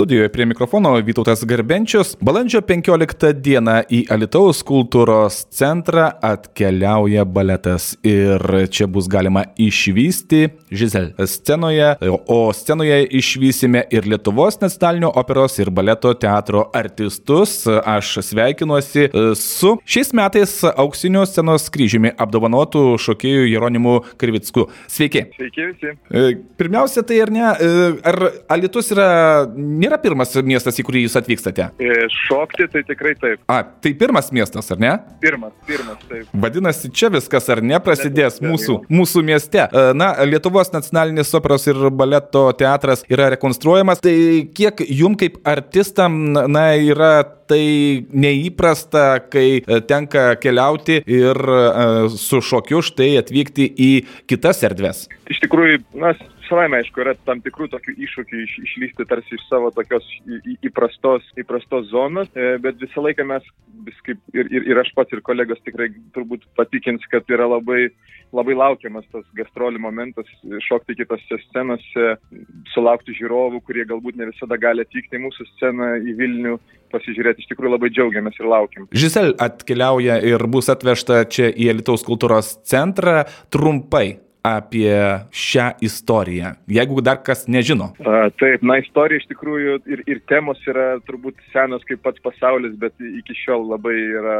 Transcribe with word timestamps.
Studijoje 0.00 0.28
prie 0.32 0.46
mikrofono 0.46 0.94
Vytautas 1.00 1.44
Garbenčius. 1.44 2.14
Balandžio 2.24 2.62
15 2.64 3.34
dieną 3.44 3.74
į 3.92 3.98
Alitaus 4.08 4.62
kultūros 4.64 5.42
centrą 5.52 6.06
atkeliauja 6.24 7.26
baletas 7.28 7.90
ir 8.00 8.40
čia 8.72 8.86
bus 8.88 9.10
galima 9.12 9.42
išvysti 9.60 10.40
Žizel 10.72 11.10
scenoje, 11.28 11.90
o 12.32 12.38
scenoje 12.56 13.02
išvysime 13.18 13.82
ir 13.92 14.08
Lietuvos 14.08 14.56
nacionalinio 14.62 15.10
operos 15.20 15.58
ir 15.60 15.68
baleto 15.68 16.14
teatro 16.14 16.64
artistus. 16.72 17.66
Aš 17.68 18.22
sveikinuosi 18.30 19.10
su 19.36 19.74
šiais 19.84 20.14
metais 20.16 20.56
auksinio 20.70 21.26
scenos 21.28 21.68
kryžiumi 21.74 22.14
apdovanotų 22.16 22.86
šokėjų 23.04 23.44
Jeronimu 23.50 23.98
Krivicku. 24.16 24.70
Sveiki. 24.88 25.26
Sveiki 25.36 25.68
visi. 25.74 26.40
Pirmiausia, 26.56 27.04
tai 27.04 27.20
ar 27.26 27.36
ne, 27.36 27.46
ar 28.14 28.20
Alitus 28.48 28.94
yra 28.96 29.10
nėra 29.90 29.98
pirmas 30.02 30.34
miestas, 30.46 30.78
į 30.78 30.84
kurį 30.86 31.04
jūs 31.04 31.16
atvykstate? 31.18 31.70
E, 31.82 32.06
Šokti 32.26 32.68
tai 32.70 32.82
tikrai 32.86 33.14
taip. 33.18 33.42
A, 33.50 33.62
tai 33.82 33.92
pirmas 33.98 34.30
miestas, 34.34 34.70
ar 34.70 34.80
ne? 34.80 34.92
Pirmas, 35.22 35.52
pirmas, 35.66 35.98
taip. 36.08 36.28
Vadinasi, 36.32 36.92
čia 36.94 37.10
viskas 37.10 37.48
ar 37.50 37.62
ne 37.64 37.80
prasidės 37.82 38.40
mūsų, 38.44 38.84
mūsų 38.90 39.24
mieste. 39.26 39.66
E, 39.66 39.86
Na, 40.00 40.12
Lietuvos 40.28 40.70
nacionalinis 40.72 41.32
operos 41.34 41.66
ir 41.70 41.78
baleto 41.90 42.46
teatras 42.58 43.02
yra 43.10 43.30
rekonstruojamas. 43.34 44.02
Tai 44.04 44.14
kiek 44.54 44.84
jum 44.86 45.16
kaip 45.18 45.40
artistam, 45.48 46.20
na, 46.32 46.70
yra 46.78 47.24
tai 47.50 48.06
neįprasta, 48.14 49.24
kai 49.32 49.46
e, 49.58 49.80
tenka 49.90 50.36
keliauti 50.40 51.00
ir 51.10 51.40
su 52.14 52.38
šokiu 52.44 52.82
štai 52.86 53.16
atvykti 53.18 53.66
į 53.74 53.90
kitas 54.30 54.62
erdves. 54.66 55.08
Iš 55.30 55.42
tikrųjų, 55.42 55.80
na, 55.98 56.14
savaime 56.50 56.80
aišku, 56.82 57.00
yra 57.04 57.14
tam 57.26 57.40
tikrų 57.44 57.68
tokių 57.72 57.94
iššūkių 58.06 58.40
iš, 58.44 58.54
išlysti 58.66 59.06
tarsi 59.08 59.36
iš 59.38 59.46
savo 59.48 59.70
tokios 59.74 60.06
į- 60.26 60.40
į- 60.52 60.58
įprastos, 60.70 61.26
įprastos 61.40 61.88
zonos, 61.92 62.28
e, 62.34 62.56
bet 62.62 62.80
visą 62.82 63.04
laiką 63.06 63.26
mes, 63.30 63.46
kaip 64.06 64.18
ir, 64.34 64.50
ir, 64.50 64.66
ir 64.72 64.80
aš 64.82 64.90
pats, 64.96 65.12
ir 65.14 65.22
kolegos 65.26 65.62
tikrai 65.64 65.88
turbūt 66.16 66.44
patikins, 66.58 67.06
kad 67.10 67.24
yra 67.30 67.46
labai, 67.50 67.88
labai 68.36 68.54
laukiamas 68.58 69.06
tas 69.12 69.24
gastrolių 69.38 69.80
momentas, 69.82 70.28
šokti 70.68 70.98
kitose 70.98 71.38
scenose, 71.48 72.06
sulaukti 72.74 73.14
žiūrovų, 73.16 73.62
kurie 73.66 73.86
galbūt 73.88 74.18
ne 74.20 74.30
visada 74.30 74.58
gali 74.60 74.84
atvykti 74.84 75.18
į 75.18 75.24
mūsų 75.26 75.48
sceną, 75.54 75.92
į 76.02 76.16
Vilnių, 76.20 76.56
pasižiūrėti. 76.90 77.44
Iš 77.44 77.50
tikrųjų 77.52 77.74
labai 77.76 77.90
džiaugiamės 77.94 78.38
ir 78.40 78.48
laukiam. 78.50 78.88
Žisel 78.92 79.34
atkeliauja 79.38 80.18
ir 80.26 80.42
bus 80.50 80.70
atvežta 80.72 81.22
čia 81.30 81.50
į 81.50 81.70
Lietuvos 81.78 82.04
kultūros 82.06 82.56
centrą 82.66 83.24
trumpai 83.50 84.18
apie 84.46 84.96
šią 85.30 85.66
istoriją, 85.84 86.54
jeigu 86.68 87.02
dar 87.04 87.20
kas 87.22 87.46
nežino. 87.48 87.90
A, 88.00 88.30
taip, 88.40 88.64
na, 88.64 88.78
istorija 88.80 89.20
iš 89.20 89.28
tikrųjų 89.32 89.78
ir, 89.90 90.02
ir 90.08 90.22
temos 90.30 90.60
yra 90.70 90.94
turbūt 91.08 91.40
senos 91.52 91.84
kaip 91.88 92.02
pats 92.06 92.22
pasaulis, 92.24 92.76
bet 92.80 92.96
iki 93.04 93.36
šiol 93.42 93.68
labai 93.74 93.96
yra 94.22 94.38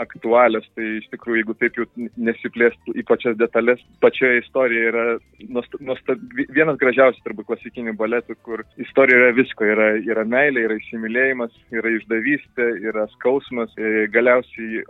aktualios. 0.00 0.66
Tai 0.76 0.86
iš 0.98 1.08
tikrųjų, 1.12 1.42
jeigu 1.42 1.56
taip 1.58 1.78
jau 1.78 1.86
nesiplėstų 2.16 2.94
į 2.98 3.04
pačias 3.08 3.36
detalės, 3.40 3.82
pačioje 4.02 4.42
istorijoje 4.42 4.90
yra 4.92 5.04
nuosta- 5.48 5.80
nuostab, 5.80 6.22
vienas 6.54 6.78
gražiausių 6.80 7.24
turbūt 7.24 7.48
klasikinių 7.50 7.94
baletų, 7.98 8.36
kur 8.42 8.64
istorija 8.78 9.18
yra 9.22 9.32
visko. 9.36 9.66
Yra, 9.68 9.88
yra 10.00 10.24
meilė, 10.24 10.64
yra 10.68 10.78
įsimylėjimas, 10.78 11.52
yra 11.74 11.92
išdavystė, 11.98 12.68
yra 12.88 13.06
skausmas, 13.16 13.72
e, 13.76 14.06
galiausiai 14.14 14.84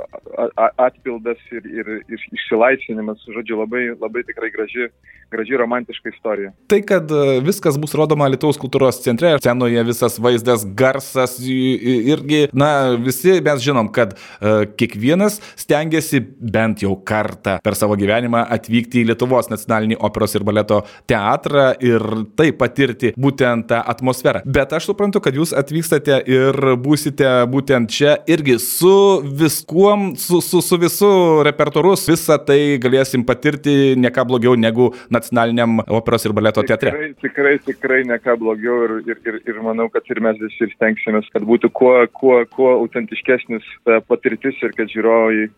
atpildas 0.78 1.40
ir, 1.50 1.66
ir, 1.66 1.92
ir 2.08 2.26
išsilaisvinimas. 2.32 3.24
Žodžiu, 3.28 3.58
labai, 3.62 3.84
labai 3.98 4.22
tikrai 4.28 4.50
graži, 4.54 4.88
graži 5.32 5.56
romantiška 5.56 6.12
istorija. 6.14 6.52
Tai, 6.68 6.80
kad 6.86 7.10
e, 7.10 7.40
viskas 7.44 7.78
bus 7.80 7.94
rodoma 7.98 8.28
Lietuvos 8.28 8.60
kultūros 8.60 9.02
centre, 9.02 9.34
scenoje 9.42 9.82
visas 9.88 10.18
vaizdas, 10.22 10.64
garsas, 10.78 11.38
irgi, 11.42 12.48
na, 12.52 12.96
visi 13.02 13.38
mes 13.44 13.62
žinom, 13.64 13.90
kad 13.94 14.14
uh, 14.14 14.64
kiekvienas 14.98 15.38
stengiasi 15.56 16.20
bent 16.40 16.82
jau 16.82 16.96
kartą 17.06 17.58
per 17.62 17.76
savo 17.78 17.96
gyvenimą 17.98 18.44
atvykti 18.54 19.02
į 19.02 19.08
Lietuvos 19.12 19.48
nacionalinį 19.50 19.98
operos 20.04 20.34
ir 20.34 20.44
baleto 20.44 20.82
teatrą 21.08 21.70
ir 21.84 22.02
tai 22.36 22.50
patirti 22.52 23.12
būtent 23.16 23.68
tą 23.70 23.80
atmosferą. 23.86 24.42
Bet 24.44 24.72
aš 24.72 24.90
suprantu, 24.90 25.22
kad 25.22 25.36
jūs 25.36 25.54
atvykstate 25.56 26.20
ir 26.26 26.58
būsite 26.82 27.28
būtent 27.50 27.90
čia 27.92 28.16
irgi 28.26 28.58
su 28.62 29.22
viskuom, 29.22 30.14
su, 30.18 30.40
su, 30.44 30.62
su 30.64 30.78
visu 30.80 31.10
repertuarus, 31.46 32.08
visą 32.10 32.38
tai 32.42 32.78
galėsim 32.82 33.24
patirti 33.28 33.94
ne 33.98 34.10
ką 34.10 34.26
blogiau 34.28 34.56
negu 34.58 34.90
nacionaliniam 35.14 35.82
operos 35.86 36.26
ir 36.26 36.34
baleto 36.36 36.64
teatre. 36.66 36.92
Tikrai, 36.92 37.12
tikrai, 37.22 37.54
tikrai 37.66 38.00
ne 38.08 38.18
ką 38.22 38.38
blogiau 38.40 38.82
ir, 38.86 38.96
ir, 39.12 39.22
ir, 39.28 39.40
ir 39.46 39.62
manau, 39.64 39.88
kad 39.92 40.06
ir 40.10 40.22
mes 40.24 40.40
visi 40.42 40.70
stengsimės, 40.74 41.28
kad 41.34 41.46
būtų 41.48 41.70
kuo, 41.74 41.94
kuo, 42.18 42.40
kuo 42.52 42.74
autentiškesnis 42.82 43.66
patirtis 44.08 44.58
ir 44.64 44.74
kad 44.76 44.87
žiūrovai 44.94 45.48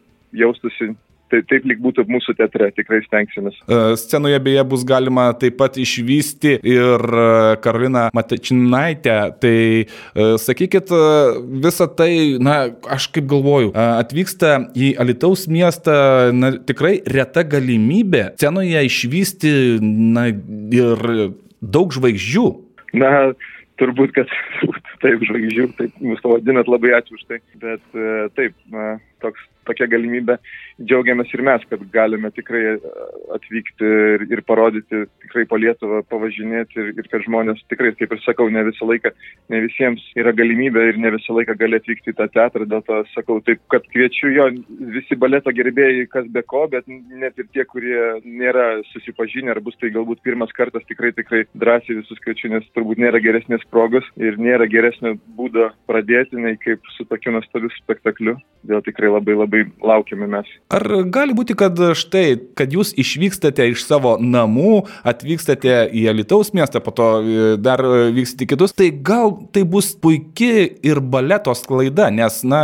jaustųsi 0.41 0.93
taip, 1.31 1.47
taip 1.51 1.67
lyg 1.69 1.81
būtų 1.83 2.05
mūsų 2.11 2.35
teatre, 2.39 2.71
tikrai 2.77 3.01
stengsimės. 3.05 3.59
E, 3.65 3.81
Scenoje 4.01 4.39
beje 4.43 4.65
bus 4.69 4.85
galima 4.89 5.29
taip 5.39 5.59
pat 5.61 5.79
išvysti 5.81 6.57
ir 6.67 7.05
e, 7.05 7.27
Karoliną 7.65 8.07
Matečinaitę. 8.17 9.19
Tai 9.43 9.57
e, 9.61 10.29
sakykit, 10.43 10.93
visą 11.65 11.89
tai, 11.97 12.11
na, 12.43 12.59
aš 12.91 13.11
kaip 13.15 13.29
galvoju, 13.31 13.73
atvyksta 13.75 14.57
į 14.77 14.95
Alitaus 15.03 15.47
miestą, 15.51 15.95
na, 16.37 16.55
tikrai 16.67 16.99
reta 17.07 17.45
galimybė 17.47 18.31
scenoje 18.41 18.85
išvysti, 18.89 19.53
na, 20.17 20.29
ir 20.31 21.07
daug 21.61 21.95
žvaigždžių. 21.95 22.47
Na, 23.01 23.31
turbūt, 23.81 24.15
kad 24.17 24.31
taip 25.05 25.23
žvaigždžių, 25.29 25.69
taip 25.79 26.03
mus 26.03 26.23
pavadinat 26.25 26.71
labai 26.71 26.97
ačiū 26.99 27.19
už 27.19 27.29
tai, 27.31 27.41
bet 27.63 28.01
taip, 28.37 28.57
na, 28.73 28.97
toks, 29.21 29.41
tokia 29.71 29.89
galimybė 29.91 30.37
džiaugiamės 30.83 31.33
ir 31.35 31.45
mes, 31.47 31.65
kad 31.71 31.83
galime 31.95 32.31
tikrai 32.35 32.63
e, 32.75 32.77
atvykti 33.37 33.91
ir, 34.17 34.27
ir 34.35 34.45
parodyti 34.49 35.05
tikrai 35.25 35.47
po 35.49 35.59
Lietuvą, 35.61 36.03
pavažinėti 36.11 36.81
ir, 36.83 36.93
ir 36.99 37.11
kad 37.13 37.25
žmonės 37.27 37.63
tikrai, 37.73 37.93
kaip 37.99 38.15
ir 38.17 38.23
sakau, 38.25 38.49
ne 38.53 38.65
visą 38.69 38.89
laiką, 38.89 39.13
ne 39.53 39.63
visiems 39.67 40.05
yra 40.19 40.35
galimybė 40.37 40.87
ir 40.91 41.01
ne 41.01 41.15
visą 41.17 41.37
laiką 41.37 41.57
gali 41.61 41.81
atvykti 41.81 42.15
į 42.15 42.19
tą 42.19 42.29
teatrą, 42.35 42.67
dėl 42.71 42.85
to 42.87 43.01
sakau 43.15 43.39
taip, 43.47 43.63
kad 43.73 43.87
kviečiu 43.93 44.33
jo 44.35 44.49
visi 44.97 45.19
baleto 45.21 45.53
gerbėjai, 45.55 46.09
kas 46.13 46.29
be 46.33 46.43
ko, 46.47 46.67
bet 46.73 46.89
net 46.89 47.39
ir 47.39 47.49
tie, 47.55 47.67
kurie 47.69 48.01
nėra 48.25 48.69
susipažinę 48.93 49.55
ar 49.55 49.63
bus 49.65 49.77
tai 49.81 49.93
galbūt 49.95 50.23
pirmas 50.27 50.53
kartas, 50.57 50.85
tikrai 50.89 51.13
tikrai 51.17 51.45
drąsiai 51.55 52.01
visus 52.01 52.21
kviečiu, 52.25 52.51
nes 52.55 52.67
turbūt 52.77 53.01
nėra 53.03 53.21
geresnės 53.23 53.65
progos 53.73 54.07
ir 54.21 54.39
nėra 54.41 54.69
geresnio 54.71 55.17
būdo 55.37 55.71
pradėti, 55.91 56.39
nei 56.41 56.59
kaip 56.61 56.85
su 56.97 57.07
tokiu 57.11 57.35
nuostabiu 57.37 57.71
spektakliu. 57.79 58.37
Dėl 58.67 58.83
tikrai 58.85 59.13
labai 59.13 59.37
labai 59.39 59.60
laukiame 59.85 60.29
mes. 60.31 60.49
Ar 60.73 60.85
gali 61.13 61.35
būti, 61.37 61.57
kad 61.59 61.79
štai, 61.99 62.25
kad 62.59 62.73
jūs 62.75 62.93
išvykstate 63.01 63.67
iš 63.73 63.85
savo 63.87 64.17
namų, 64.21 64.85
atvykstate 65.07 65.83
į 65.97 66.07
Alitaus 66.13 66.53
miestą, 66.57 66.83
po 66.85 66.95
to 66.95 67.09
e, 67.21 67.49
dar 67.61 67.83
e, 67.85 68.11
vyksite 68.15 68.49
kitus, 68.51 68.75
tai 68.77 68.91
gal 68.91 69.35
tai 69.55 69.65
bus 69.69 69.93
puikia 70.01 70.69
ir 70.87 71.01
baleto 71.01 71.55
sklaida, 71.59 72.11
nes, 72.15 72.41
na, 72.47 72.61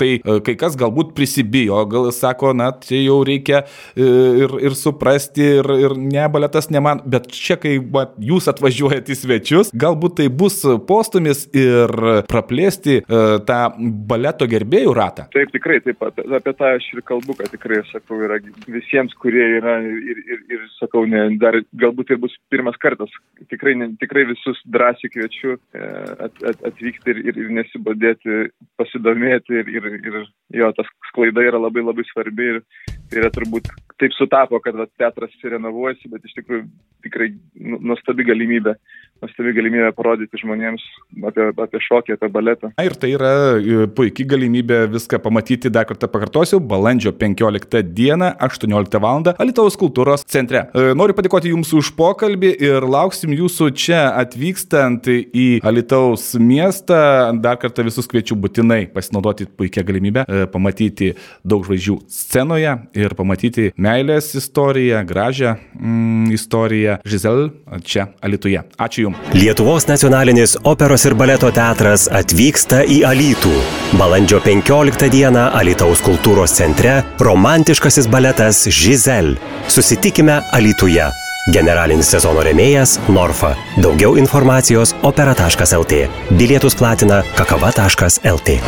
tai 0.00 0.10
e, 0.18 0.38
kai 0.46 0.56
kas 0.60 0.78
galbūt 0.80 1.14
prisibijo, 1.16 1.82
gal 1.90 2.10
sako, 2.14 2.54
na, 2.56 2.70
čia 2.84 3.02
jau 3.04 3.20
reikia 3.26 3.64
ir, 3.98 4.56
ir 4.64 4.76
suprasti, 4.78 5.44
ir, 5.60 5.70
ir 5.86 5.96
ne, 5.98 6.24
baletas 6.32 6.70
ne 6.72 6.82
man, 6.84 7.02
bet 7.10 7.28
čia, 7.32 7.58
kai 7.60 7.76
va, 7.78 8.06
jūs 8.22 8.48
atvažiuojate 8.50 9.14
į 9.14 9.18
svečius, 9.20 9.72
galbūt 9.74 10.18
tai 10.20 10.28
bus 10.32 10.60
postumis 10.88 11.46
ir 11.56 11.90
praplėsti 12.30 13.00
tą 13.48 13.60
baleto 14.08 14.48
gerbėjų 14.50 14.94
ratą. 14.96 15.28
Taip, 15.34 15.52
tikrai, 15.54 15.80
taip 15.84 16.00
pat 16.00 16.20
apie 16.38 16.54
tą 16.58 16.70
aš 16.76 16.86
ir 16.94 17.02
kalbu, 17.06 17.36
kad 17.38 17.52
tikrai, 17.52 17.80
sakau, 17.90 18.18
yra 18.26 18.38
visiems, 18.70 19.14
kurie 19.20 19.44
yra 19.58 19.76
ir, 19.84 20.20
ir, 20.34 20.42
ir 20.56 20.64
sakau, 20.78 21.04
ne, 21.10 21.26
dar 21.42 21.58
galbūt 21.80 22.14
ir 22.14 22.20
bus 22.22 22.34
pirmas 22.52 22.78
kartas. 22.82 23.12
Tikrai, 23.52 23.76
ne, 23.80 23.90
tikrai 24.00 24.26
visus 24.30 24.60
drąsiai 24.76 25.12
kviečiu 25.14 25.56
e, 25.56 25.88
at, 26.28 26.42
at, 26.50 26.64
atvykti 26.70 27.14
ir, 27.14 27.22
ir, 27.30 27.40
ir 27.44 27.54
nesibodėti, 27.60 28.40
pasidomėti 28.80 29.60
ir, 29.62 29.72
ir, 29.76 29.90
ir 30.00 30.20
jo, 30.60 30.72
tas 30.76 30.90
sklaida 31.10 31.44
yra 31.44 31.60
labai 31.60 31.84
labai 31.84 32.06
svarbi 32.10 32.50
ir 32.54 32.62
tai 33.10 33.22
yra 33.22 33.32
turbūt 33.34 33.70
taip 34.00 34.14
sutapo, 34.16 34.58
kad 34.62 34.76
va, 34.78 34.86
teatras 34.98 35.34
renovuojasi, 35.42 36.10
bet 36.12 36.26
iš 36.26 36.36
tikrųjų 36.40 36.66
tikrai 37.04 37.30
nu- 37.60 37.78
nuostabi 37.92 38.24
galimybė, 38.26 38.74
nuostabi 39.22 39.52
galimybė 39.54 39.90
parodyti 39.94 40.40
žmonėms 40.40 40.82
apie, 41.28 41.46
apie 41.62 41.80
šokį, 41.84 42.16
apie 42.16 42.30
baletą. 42.32 42.70
Na 42.78 42.86
ir 42.88 42.96
tai 42.98 43.12
yra 43.14 43.30
e, 43.60 43.86
puikia 43.94 44.26
galimybė 44.34 44.80
viską 44.92 45.20
pamatyti, 45.22 45.70
dar 45.72 45.86
kartą 45.88 46.08
pakartosiu, 46.10 46.60
balandžio 46.60 47.12
15 47.20 47.84
dieną, 47.94 48.32
18 48.48 49.02
val. 49.04 49.22
Alitaus 49.38 49.76
kultūros 49.78 50.24
centre. 50.26 50.64
E, 50.74 50.90
Noriu 50.98 51.14
padėkoti 51.14 51.52
Jums 51.52 51.70
už 51.76 51.92
pokalbį 51.94 52.50
ir 52.66 52.88
lauksim 52.88 53.34
Jūsų 53.36 53.70
čia 53.78 54.00
atvykstant 54.18 55.06
į 55.06 55.46
Alitaus 55.62 56.32
miestą. 56.40 57.30
Dar 57.44 57.60
kartą 57.62 57.84
visus 57.86 58.08
kviečiu 58.10 58.34
būtinai 58.40 58.88
pasinaudoti 58.90 59.46
puikia 59.46 59.86
galimybę 59.86 60.26
e, 60.26 60.44
pamatyti 60.50 61.12
daug 61.46 61.62
žvaigždžių 61.68 62.00
scenoje 62.10 62.74
ir 63.08 63.16
pamatyti 63.18 63.70
meilės 63.76 64.32
istoriją, 64.38 65.02
gražią 65.08 65.54
mm, 65.74 66.32
istoriją. 66.34 66.98
Žizel 67.04 67.48
čia 67.84 68.08
Alituje. 68.24 68.62
Ačiū 68.78 69.06
Jums. 69.06 69.32
Lietuvos 69.36 69.88
nacionalinis 69.90 70.56
operos 70.64 71.04
ir 71.08 71.16
baleto 71.18 71.50
teatras 71.54 72.06
atvyksta 72.12 72.84
į 72.84 73.02
Alytų. 73.08 73.52
Balandžio 74.00 74.40
15 74.44 75.10
dieną 75.12 75.50
Alitaus 75.58 76.02
kultūros 76.04 76.54
centre 76.56 77.02
romantiškasis 77.20 78.08
baletas 78.10 78.64
Žizel. 78.70 79.34
Susitikime 79.68 80.40
Alytuje. 80.52 81.10
Generalinis 81.52 82.08
sezono 82.08 82.40
remėjas 82.46 82.96
Norfa. 83.12 83.52
Daugiau 83.76 84.16
informacijos 84.20 84.94
opera.lt. 85.04 86.06
Bilietus 86.40 86.78
platina 86.78 87.20
kakava.lt. 87.36 88.58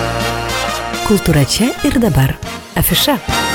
Kultūra 1.07 1.47
čia 1.49 1.73
ir 1.89 2.01
dabar. 2.03 2.37
Afiša. 2.77 3.46